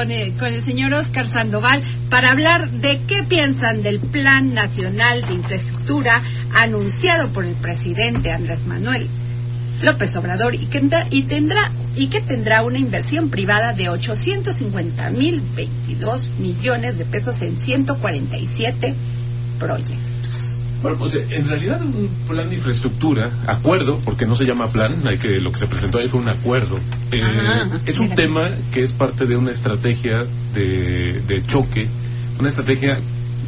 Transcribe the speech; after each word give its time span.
Con 0.00 0.10
el, 0.10 0.62
señor 0.62 0.94
Oscar 0.94 1.30
Sandoval 1.30 1.82
para 2.08 2.30
hablar 2.30 2.70
de 2.70 3.02
qué 3.02 3.22
piensan 3.28 3.82
del 3.82 4.00
Plan 4.00 4.54
Nacional 4.54 5.20
de 5.20 5.34
Infraestructura 5.34 6.22
anunciado 6.54 7.30
por 7.32 7.44
el 7.44 7.52
presidente 7.52 8.32
Andrés 8.32 8.64
Manuel 8.64 9.10
López 9.82 10.16
Obrador 10.16 10.54
y 10.54 10.64
que, 10.68 10.80
tendrá 11.28 11.70
y 11.96 12.06
que 12.06 12.22
tendrá 12.22 12.62
una 12.62 12.78
inversión 12.78 13.28
privada 13.28 13.74
de 13.74 13.90
850 13.90 15.10
mil 15.10 15.42
22 15.54 16.30
millones 16.38 16.96
de 16.96 17.04
pesos 17.04 17.42
en 17.42 17.58
147 17.58 18.94
proyectos. 19.58 20.00
Bueno, 20.82 20.96
pues 20.96 21.14
en 21.14 21.46
realidad 21.46 21.82
un 21.82 22.08
plan 22.26 22.48
de 22.48 22.56
infraestructura, 22.56 23.30
acuerdo, 23.46 23.98
porque 24.02 24.24
no 24.24 24.34
se 24.34 24.44
llama 24.46 24.66
plan, 24.68 25.02
hay 25.06 25.18
que 25.18 25.38
lo 25.40 25.52
que 25.52 25.58
se 25.58 25.66
presentó 25.66 25.98
ahí 25.98 26.08
fue 26.08 26.20
un 26.20 26.28
acuerdo. 26.28 26.78
Eh, 27.12 27.22
Ajá, 27.22 27.80
es 27.84 27.98
un 27.98 28.06
mira. 28.06 28.16
tema 28.16 28.50
que 28.72 28.82
es 28.82 28.92
parte 28.92 29.26
de 29.26 29.36
una 29.36 29.50
estrategia 29.50 30.24
de, 30.54 31.20
de 31.26 31.44
choque, 31.46 31.86
una 32.38 32.48
estrategia 32.48 32.98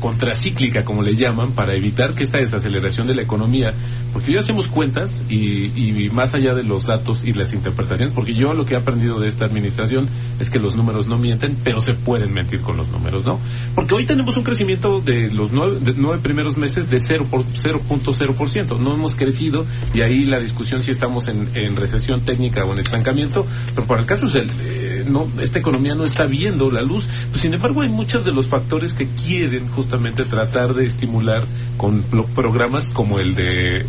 contracíclica, 0.00 0.84
como 0.84 1.02
le 1.02 1.14
llaman, 1.14 1.52
para 1.52 1.74
evitar 1.74 2.12
que 2.14 2.24
esta 2.24 2.38
desaceleración 2.38 3.06
de 3.06 3.14
la 3.14 3.22
economía, 3.22 3.72
porque 4.12 4.32
ya 4.34 4.40
hacemos 4.40 4.68
cuentas 4.68 5.22
y, 5.28 6.04
y 6.06 6.10
más 6.10 6.34
allá 6.34 6.54
de 6.54 6.62
los 6.62 6.86
datos 6.86 7.24
y 7.24 7.32
las 7.32 7.52
interpretaciones, 7.52 8.14
porque 8.14 8.34
yo 8.34 8.52
lo 8.54 8.64
que 8.66 8.74
he 8.74 8.78
aprendido 8.78 9.18
de 9.20 9.28
esta 9.28 9.44
administración 9.44 10.08
es 10.38 10.50
que 10.50 10.58
los 10.58 10.76
números 10.76 11.06
no 11.06 11.18
mienten, 11.18 11.56
pero 11.64 11.80
se 11.80 11.94
pueden 11.94 12.32
mentir 12.32 12.60
con 12.60 12.76
los 12.76 12.88
números, 12.90 13.24
¿no? 13.24 13.38
Porque 13.74 13.94
hoy 13.94 14.04
tenemos 14.06 14.36
un 14.36 14.44
crecimiento 14.44 15.00
de 15.00 15.30
los 15.30 15.52
nueve, 15.52 15.78
de 15.80 15.94
nueve 15.96 16.20
primeros 16.22 16.56
meses 16.56 16.90
de 16.90 17.00
0 17.00 17.26
por 17.30 17.44
0.0%. 17.44 18.78
No 18.78 18.94
hemos 18.94 19.16
crecido 19.16 19.66
y 19.94 20.00
ahí 20.00 20.22
la 20.22 20.40
discusión 20.40 20.82
si 20.82 20.90
estamos 20.90 21.28
en, 21.28 21.48
en 21.54 21.76
recesión 21.76 22.20
técnica 22.22 22.64
o 22.64 22.72
en 22.72 22.78
estancamiento, 22.78 23.46
pero 23.74 23.86
para 23.86 24.00
el 24.00 24.06
caso 24.06 24.26
es 24.26 24.34
el, 24.34 24.50
eh, 24.60 25.04
no, 25.08 25.28
esta 25.40 25.58
economía 25.58 25.94
no 25.94 26.04
está 26.04 26.24
viendo 26.26 26.70
la 26.70 26.82
luz. 26.82 27.08
Pues, 27.30 27.40
sin 27.40 27.54
embargo, 27.54 27.82
hay 27.82 27.88
muchos 27.88 28.24
de 28.24 28.32
los 28.32 28.46
factores 28.46 28.94
que 28.94 29.06
quieren 29.06 29.68
justamente 29.68 30.24
tratar 30.24 30.74
de 30.74 30.86
estimular 30.86 31.46
con 31.76 32.02
pro- 32.02 32.26
programas 32.26 32.90
como 32.90 33.18
el 33.18 33.34
de 33.34 33.84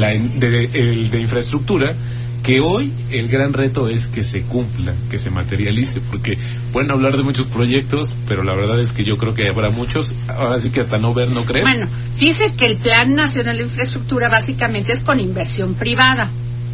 la 0.00 0.08
de, 0.08 0.70
el 0.72 1.10
de 1.10 1.20
infraestructura 1.20 1.96
que 2.44 2.60
hoy 2.62 2.92
el 3.10 3.28
gran 3.28 3.54
reto 3.54 3.88
es 3.88 4.06
que 4.06 4.22
se 4.22 4.42
cumpla, 4.42 4.94
que 5.10 5.18
se 5.18 5.30
materialice, 5.30 6.00
porque 6.00 6.36
pueden 6.72 6.90
hablar 6.90 7.16
de 7.16 7.22
muchos 7.22 7.46
proyectos, 7.46 8.12
pero 8.28 8.44
la 8.44 8.54
verdad 8.54 8.78
es 8.80 8.92
que 8.92 9.02
yo 9.02 9.16
creo 9.16 9.32
que 9.32 9.48
habrá 9.48 9.70
muchos, 9.70 10.14
ahora 10.28 10.60
sí 10.60 10.68
que 10.68 10.80
hasta 10.80 10.98
no 10.98 11.14
ver, 11.14 11.30
no 11.30 11.42
creer. 11.44 11.64
Bueno, 11.64 11.86
dice 12.18 12.52
que 12.52 12.66
el 12.66 12.76
Plan 12.76 13.14
Nacional 13.14 13.56
de 13.56 13.62
Infraestructura 13.62 14.28
básicamente 14.28 14.92
es 14.92 15.00
con 15.00 15.20
inversión 15.20 15.74
privada. 15.74 16.30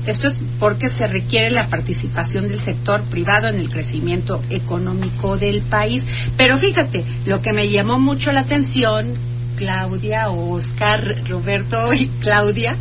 Esto 0.07 0.27
es 0.27 0.43
porque 0.59 0.89
se 0.89 1.07
requiere 1.07 1.51
la 1.51 1.69
participación 1.69 2.49
del 2.49 2.59
sector 2.59 3.03
privado 3.03 3.47
en 3.47 3.61
el 3.61 3.71
crecimiento 3.71 4.43
económico 4.51 5.37
del 5.37 5.63
país. 5.63 6.05
Pero 6.37 6.59
fíjate, 6.59 7.05
lo 7.27 7.41
que 7.43 7.53
me 7.53 7.71
llamó 7.71 8.01
mucho 8.01 8.33
la 8.33 8.41
atención, 8.41 9.15
Claudia, 9.61 10.31
Oscar, 10.31 11.17
Roberto 11.29 11.93
y 11.93 12.07
Claudia, 12.23 12.79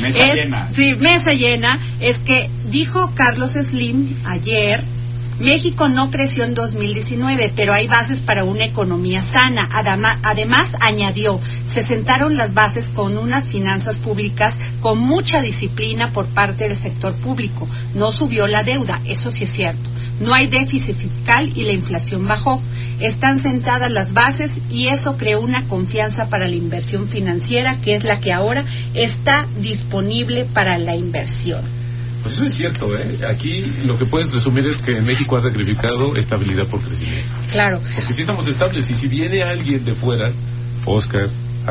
Mesa 0.00 0.26
es, 0.26 0.34
llena. 0.34 0.68
sí, 0.74 0.94
mesa 0.96 1.30
llena, 1.30 1.78
es 2.00 2.18
que 2.18 2.50
dijo 2.68 3.12
Carlos 3.14 3.52
Slim 3.52 4.08
ayer 4.26 4.82
México 5.38 5.88
no 5.88 6.10
creció 6.10 6.44
en 6.44 6.54
2019, 6.54 7.52
pero 7.54 7.74
hay 7.74 7.86
bases 7.86 8.22
para 8.22 8.44
una 8.44 8.64
economía 8.64 9.22
sana. 9.22 9.68
Además, 10.22 10.68
añadió, 10.80 11.38
se 11.66 11.82
sentaron 11.82 12.38
las 12.38 12.54
bases 12.54 12.86
con 12.88 13.18
unas 13.18 13.46
finanzas 13.46 13.98
públicas 13.98 14.56
con 14.80 14.98
mucha 14.98 15.42
disciplina 15.42 16.10
por 16.10 16.26
parte 16.26 16.64
del 16.64 16.76
sector 16.76 17.14
público. 17.14 17.68
No 17.94 18.12
subió 18.12 18.46
la 18.46 18.64
deuda, 18.64 19.02
eso 19.04 19.30
sí 19.30 19.44
es 19.44 19.50
cierto. 19.50 19.90
No 20.20 20.32
hay 20.32 20.46
déficit 20.46 20.96
fiscal 20.96 21.52
y 21.54 21.64
la 21.64 21.74
inflación 21.74 22.26
bajó. 22.26 22.62
Están 22.98 23.38
sentadas 23.38 23.90
las 23.90 24.14
bases 24.14 24.52
y 24.70 24.88
eso 24.88 25.18
creó 25.18 25.42
una 25.42 25.68
confianza 25.68 26.30
para 26.30 26.48
la 26.48 26.56
inversión 26.56 27.08
financiera, 27.08 27.78
que 27.82 27.94
es 27.94 28.04
la 28.04 28.20
que 28.20 28.32
ahora 28.32 28.64
está 28.94 29.46
disponible 29.60 30.46
para 30.46 30.78
la 30.78 30.96
inversión. 30.96 31.60
Pues 32.22 32.34
eso 32.34 32.44
es 32.44 32.54
cierto, 32.54 32.96
¿eh? 32.96 33.26
Aquí 33.28 33.64
lo 33.84 33.98
que 33.98 34.06
puedes 34.06 34.32
resumir 34.32 34.66
es 34.66 34.82
que 34.82 35.00
México 35.00 35.36
ha 35.36 35.40
sacrificado 35.40 36.16
estabilidad 36.16 36.66
por 36.66 36.80
crecimiento. 36.80 37.28
Claro. 37.52 37.80
Porque 37.94 38.14
si 38.14 38.22
estamos 38.22 38.46
estables 38.48 38.90
y 38.90 38.94
si 38.94 39.08
viene 39.08 39.42
alguien 39.42 39.84
de 39.84 39.94
fuera, 39.94 40.30
Oscar, 40.84 41.28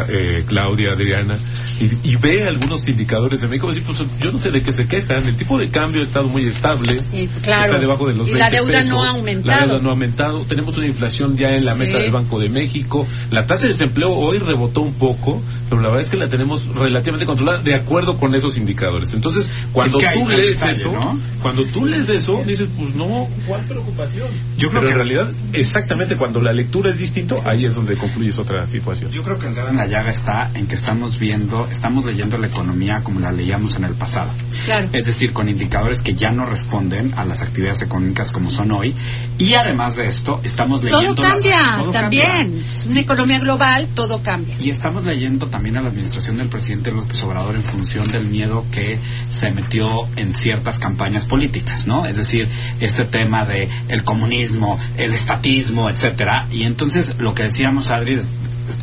eh, 0.09 0.43
Claudia, 0.47 0.91
Adriana, 0.91 1.37
y, 1.79 2.11
y 2.11 2.15
ve 2.15 2.47
algunos 2.47 2.87
indicadores 2.87 3.41
de 3.41 3.47
México, 3.47 3.71
pues 3.85 4.03
yo 4.19 4.31
no 4.31 4.39
sé 4.39 4.51
de 4.51 4.61
qué 4.61 4.71
se 4.71 4.85
quejan, 4.87 5.25
el 5.27 5.35
tipo 5.35 5.57
de 5.57 5.69
cambio 5.69 6.01
ha 6.01 6.03
estado 6.03 6.27
muy 6.27 6.43
estable, 6.45 6.99
Sí, 7.11 7.29
claro. 7.41 7.65
está 7.65 7.79
debajo 7.79 8.07
de 8.07 8.15
los 8.15 8.27
Y 8.27 8.31
20 8.33 8.39
la 8.39 8.49
deuda 8.49 8.71
pesos, 8.79 8.89
no 8.89 9.01
ha 9.01 9.05
la 9.05 9.11
aumentado. 9.11 9.67
deuda 9.67 9.81
no 9.81 9.89
ha 9.89 9.91
aumentado, 9.93 10.39
tenemos 10.41 10.77
una 10.77 10.87
inflación 10.87 11.35
ya 11.37 11.55
en 11.55 11.65
la 11.65 11.75
meta 11.75 11.97
del 11.97 12.11
Banco 12.11 12.39
de 12.39 12.49
México, 12.49 13.07
la 13.31 13.45
tasa 13.45 13.65
de 13.65 13.71
desempleo 13.73 14.09
hoy 14.11 14.39
rebotó 14.39 14.81
un 14.81 14.93
poco, 14.93 15.41
pero 15.69 15.81
la 15.81 15.89
verdad 15.89 16.03
es 16.03 16.09
que 16.09 16.17
la 16.17 16.29
tenemos 16.29 16.67
relativamente 16.75 17.25
controlada 17.25 17.61
de 17.61 17.75
acuerdo 17.75 18.17
con 18.17 18.33
esos 18.35 18.57
indicadores. 18.57 19.13
Entonces, 19.13 19.49
cuando 19.71 19.97
Es 19.99 20.05
que 20.13 20.19
tú 20.19 20.27
lees 20.29 20.59
detalle, 20.59 20.71
eso, 20.73 20.91
¿no? 20.91 21.19
cuando 21.41 21.65
tú 21.65 21.85
lees 21.85 22.09
eso, 22.09 22.41
dices, 22.45 22.67
pues 22.77 22.93
no, 22.95 23.27
¿cuál 23.47 23.61
preocupación? 23.65 24.27
Yo 24.57 24.69
creo 24.69 24.81
pero 24.81 24.81
en 24.81 24.87
que- 24.87 24.93
realidad, 25.15 25.33
exactamente 25.53 26.15
cuando 26.15 26.41
la 26.41 26.51
lectura 26.53 26.89
es 26.89 26.97
distinto, 26.97 27.41
ahí 27.45 27.65
es 27.65 27.75
donde 27.75 27.95
concluyes 27.97 28.37
otra 28.37 28.67
situación. 28.67 29.11
Yo 29.11 29.23
creo 29.23 29.37
que 29.39 29.47
el 29.47 29.55
dedo 29.55 29.69
en 29.69 29.77
la 29.77 29.87
llaga 29.87 30.11
está 30.11 30.51
en 30.53 30.67
que 30.67 30.75
estamos 30.75 31.17
viendo, 31.19 31.54
estamos 31.69 32.05
leyendo 32.05 32.37
la 32.37 32.47
economía 32.47 33.01
como 33.03 33.19
la 33.19 33.31
leíamos 33.31 33.75
en 33.77 33.85
el 33.85 33.93
pasado. 33.93 34.31
Claro. 34.65 34.89
Es 34.93 35.05
decir, 35.05 35.31
con 35.33 35.47
indicadores 35.49 36.01
que 36.01 36.13
ya 36.15 36.31
no 36.31 36.45
responden 36.45 37.13
a 37.15 37.25
las 37.25 37.41
actividades 37.41 37.81
económicas 37.81 38.31
como 38.31 38.49
son 38.49 38.71
hoy. 38.71 38.93
Y 39.37 39.53
además 39.53 39.95
de 39.97 40.07
esto, 40.07 40.39
estamos 40.43 40.83
leyendo... 40.83 41.15
Todo 41.15 41.27
las- 41.27 41.33
cambia, 41.41 41.75
todo 41.77 41.91
también. 41.91 42.25
cambia. 42.31 42.61
Es 42.61 42.85
una 42.85 42.99
economía 42.99 43.39
global, 43.39 43.87
todo 43.95 44.21
cambia. 44.21 44.55
Y 44.59 44.69
estamos 44.69 45.05
leyendo 45.05 45.47
también 45.47 45.77
a 45.77 45.81
la 45.81 45.89
administración 45.89 46.37
del 46.37 46.47
presidente 46.49 46.91
López 46.91 47.21
Obrador 47.23 47.55
en 47.55 47.63
función 47.63 48.11
del 48.11 48.25
miedo 48.27 48.65
que 48.71 48.99
se 49.29 49.51
metió 49.51 50.07
en 50.15 50.33
ciertas 50.33 50.79
campañas 50.79 51.25
políticas, 51.25 51.85
¿no? 51.87 52.05
Es 52.05 52.15
decir, 52.15 52.47
este 52.79 53.05
tema 53.05 53.45
de 53.45 53.69
el 53.87 54.03
comunismo, 54.03 54.77
el 54.97 55.13
estatismo, 55.13 55.89
etcétera. 55.89 56.47
Y 56.51 56.63
entonces 56.63 57.15
lo 57.19 57.33
que 57.33 57.43
decíamos, 57.43 57.89
Adri, 57.89 58.15
es- 58.15 58.27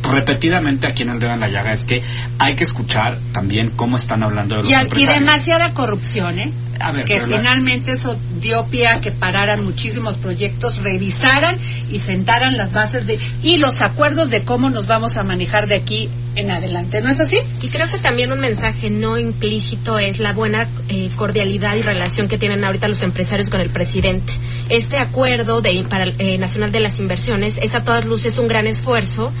repetidamente 0.03 0.87
aquí 0.87 1.03
en 1.03 1.09
el 1.09 1.19
dedo 1.19 1.33
en 1.33 1.39
la 1.39 1.49
llaga 1.49 1.73
es 1.73 1.83
que 1.83 2.01
hay 2.39 2.55
que 2.55 2.63
escuchar 2.63 3.19
también 3.31 3.71
cómo 3.71 3.97
están 3.97 4.23
hablando 4.23 4.55
de 4.55 4.63
los 4.63 4.71
Y, 4.71 5.01
y 5.01 5.05
demasiada 5.05 5.73
corrupción, 5.73 6.39
¿eh? 6.39 6.51
A 6.83 6.91
ver, 6.91 7.05
que 7.05 7.15
pero 7.15 7.27
la- 7.27 7.37
finalmente 7.37 7.93
eso 7.93 8.15
dio 8.39 8.65
pie 8.67 8.87
a 8.87 8.99
que 8.99 9.11
pararan 9.11 9.63
muchísimos 9.63 10.15
proyectos, 10.17 10.77
revisaran 10.83 11.57
y 11.89 11.99
sentaran 11.99 12.57
las 12.57 12.73
bases 12.73 13.07
de 13.07 13.17
y 13.41 13.57
los 13.57 13.81
acuerdos 13.81 14.29
de 14.29 14.43
cómo 14.43 14.69
nos 14.69 14.85
vamos 14.85 15.15
a 15.17 15.23
manejar 15.23 15.67
de 15.67 15.75
aquí 15.75 16.09
en 16.35 16.51
adelante. 16.51 17.01
¿No 17.01 17.09
es 17.09 17.19
así? 17.19 17.37
Y 17.61 17.69
creo 17.69 17.87
que 17.89 17.97
también 17.99 18.31
un 18.31 18.39
mensaje 18.39 18.89
no 18.89 19.17
implícito 19.17 19.97
es 19.99 20.19
la 20.19 20.33
buena 20.33 20.67
eh, 20.89 21.09
cordialidad 21.15 21.75
y 21.75 21.81
relación 21.83 22.27
que 22.27 22.37
tienen 22.37 22.65
ahorita 22.65 22.87
los 22.87 23.01
empresarios 23.03 23.49
con 23.49 23.61
el 23.61 23.69
presidente. 23.69 24.33
Este 24.69 24.97
acuerdo 24.99 25.61
de, 25.61 25.85
para, 25.87 26.05
eh, 26.17 26.37
nacional 26.37 26.71
de 26.71 26.79
las 26.81 26.99
inversiones 26.99 27.55
es 27.61 27.73
a 27.75 27.83
todas 27.83 28.05
luces 28.05 28.37
un 28.37 28.47
gran 28.47 28.65
esfuerzo 28.67 29.31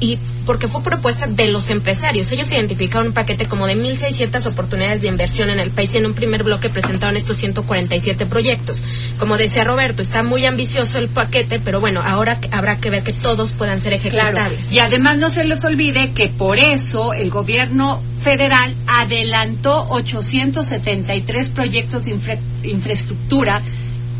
y 0.00 0.18
porque 0.44 0.66
fue 0.68 0.82
propuesta 0.82 1.26
de 1.26 1.46
los 1.46 1.70
empresarios. 1.70 2.30
Ellos 2.32 2.50
identificaron 2.50 3.08
un 3.08 3.12
paquete 3.14 3.46
como 3.46 3.66
de 3.66 3.74
1.600 3.74 4.44
oportunidades 4.46 5.00
de 5.02 5.08
inversión 5.08 5.50
en 5.50 5.60
el 5.60 5.70
país 5.70 5.94
y 5.94 5.98
en 5.98 6.06
un 6.06 6.14
primer 6.14 6.42
bloque 6.42 6.68
presentaron 6.68 6.89
estos 7.16 7.36
147 7.36 8.26
proyectos. 8.26 8.82
Como 9.18 9.36
decía 9.36 9.64
Roberto, 9.64 10.02
está 10.02 10.22
muy 10.22 10.46
ambicioso 10.46 10.98
el 10.98 11.08
paquete, 11.08 11.60
pero 11.60 11.80
bueno, 11.80 12.00
ahora 12.02 12.38
habrá 12.50 12.78
que 12.80 12.90
ver 12.90 13.02
que 13.02 13.12
todos 13.12 13.52
puedan 13.52 13.78
ser 13.78 13.92
ejecutables. 13.94 14.72
Y 14.72 14.78
además 14.80 15.18
no 15.18 15.30
se 15.30 15.44
les 15.44 15.64
olvide 15.64 16.10
que 16.12 16.28
por 16.28 16.58
eso 16.58 17.12
el 17.12 17.30
gobierno 17.30 18.02
federal 18.22 18.74
adelantó 18.86 19.86
873 19.90 21.50
proyectos 21.50 22.04
de 22.04 22.10
infra- 22.12 22.38
infraestructura 22.62 23.62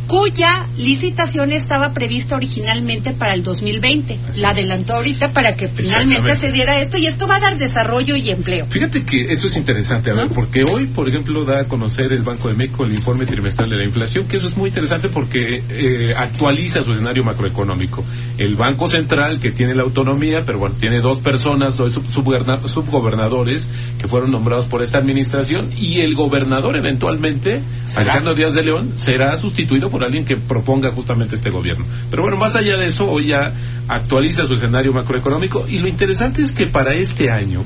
cuya 0.06 0.67
licitación 0.76 1.52
estaba 1.52 1.93
prevista 1.93 2.37
originalmente 2.37 3.12
para 3.12 3.35
el 3.35 3.43
2020. 3.43 4.19
La 4.38 4.50
adelantó 4.50 4.94
ahorita 4.94 5.32
para 5.32 5.55
que 5.55 5.69
finalmente 5.69 6.41
se 6.41 6.52
diera 6.52 6.81
esto 6.81 6.99
y 6.99 7.06
esto 7.06 7.26
va 7.26 7.37
a 7.37 7.41
dar 7.41 7.58
desarrollo 7.58 8.17
y 8.17 8.31
empleo. 8.31 8.67
Fíjate 8.69 9.05
que 9.05 9.31
eso 9.31 9.47
es 9.47 9.56
interesante, 9.56 10.11
a 10.11 10.14
ver, 10.14 10.29
porque 10.29 10.64
hoy, 10.64 10.87
por 10.87 11.08
ejemplo, 11.08 11.44
da 11.44 11.61
a 11.61 11.69
conocer 11.69 12.12
el 12.12 12.23
Banco 12.23 12.49
de 12.49 12.56
México 12.56 12.85
el 12.85 12.94
informe 12.94 13.26
trimestral 13.26 13.70
de 13.70 13.76
la 13.76 13.85
inflación, 13.85 14.26
que 14.26 14.37
eso 14.37 14.49
es 14.49 14.56
muy 14.56 14.69
interesante 14.69 15.08
porque 15.08 15.62
eh, 15.69 16.14
actualiza 16.17 16.82
su 16.82 16.93
escenario 16.93 17.25
macroeconómico. 17.25 18.05
El 18.38 18.56
Banco 18.56 18.88
Central, 18.88 19.38
que 19.38 19.50
tiene 19.50 19.75
la 19.75 19.82
autonomía, 19.82 20.44
pero 20.44 20.58
bueno, 20.58 20.75
tiene 20.79 21.00
dos 21.00 21.20
personas, 21.20 21.76
dos 21.76 21.93
subgobernadores 21.93 23.67
que 23.99 24.08
fueron 24.08 24.31
nombrados 24.31 24.67
por 24.67 24.82
esta 24.82 24.99
administración 24.99 25.70
y 25.76 26.00
el 26.00 26.14
gobernador 26.14 26.76
eventualmente, 26.76 27.62
Alejandro 27.96 28.35
Díaz 28.35 28.55
de 28.55 28.62
León, 28.62 28.93
será 28.96 29.37
sustituido 29.37 29.91
por 29.91 30.00
alguien 30.05 30.25
que 30.25 30.37
proponga 30.37 30.91
justamente 30.91 31.37
este 31.37 31.50
gobierno. 31.50 31.85
Pero 32.11 32.23
bueno, 32.23 32.37
más 32.37 32.56
allá 32.56 32.76
de 32.76 32.87
eso, 32.87 33.11
hoy 33.11 33.29
ya 33.29 33.52
actualiza 33.88 34.47
su 34.47 34.55
escenario 34.55 34.93
macroeconómico 34.93 35.67
y 35.69 35.79
lo 35.79 35.88
interesante 35.88 36.43
es 36.43 36.52
que 36.52 36.67
para 36.67 36.94
este 36.94 37.31
año, 37.31 37.64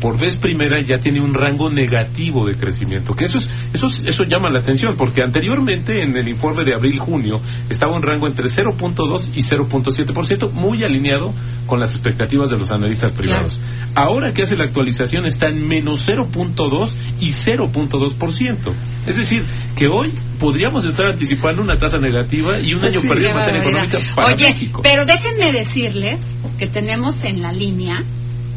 por 0.00 0.18
vez 0.18 0.36
primera 0.36 0.80
ya 0.80 0.98
tiene 0.98 1.20
un 1.20 1.34
rango 1.34 1.70
negativo 1.70 2.46
de 2.46 2.54
crecimiento, 2.54 3.14
que 3.14 3.24
eso 3.24 3.38
es, 3.38 3.50
eso 3.72 3.88
eso 4.06 4.24
llama 4.24 4.48
la 4.50 4.60
atención, 4.60 4.96
porque 4.96 5.22
anteriormente 5.22 6.02
en 6.02 6.16
el 6.16 6.28
informe 6.28 6.64
de 6.64 6.74
abril-junio 6.74 7.40
estaba 7.68 7.94
un 7.94 8.02
rango 8.02 8.26
entre 8.26 8.46
0.2 8.46 9.30
y 9.34 9.40
0.7%, 9.40 10.52
muy 10.52 10.84
alineado 10.84 11.34
con 11.66 11.80
las 11.80 11.92
expectativas 11.92 12.50
de 12.50 12.58
los 12.58 12.70
analistas 12.70 13.12
privados. 13.12 13.60
Ahora 13.94 14.32
que 14.32 14.42
hace 14.42 14.56
la 14.56 14.64
actualización 14.64 15.26
está 15.26 15.48
en 15.48 15.66
menos 15.66 16.08
0.2 16.08 16.94
y 17.20 17.30
0.2%. 17.30 18.72
Es 19.06 19.16
decir, 19.16 19.44
que 19.76 19.88
hoy 19.88 20.12
podríamos 20.38 20.84
estar 20.84 21.06
anticipando 21.06 21.62
una 21.62 21.76
tasa 21.76 21.98
negativa 21.98 22.58
y 22.60 22.74
un 22.74 22.84
año 22.84 23.00
perdido 23.00 23.30
en 23.30 23.36
materia 23.36 23.60
económica 23.62 23.98
para 24.14 24.34
Oye, 24.34 24.48
México. 24.48 24.80
Pero 24.82 25.04
déjenme 25.04 25.52
decirles 25.52 26.38
que 26.58 26.66
tenemos 26.66 27.24
en 27.24 27.42
la 27.42 27.52
línea 27.52 28.04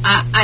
a, 0.04 0.26
a 0.34 0.44